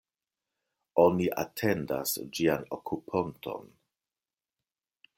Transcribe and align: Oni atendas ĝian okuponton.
Oni 1.03 1.27
atendas 1.43 2.15
ĝian 2.39 2.67
okuponton. 2.79 3.73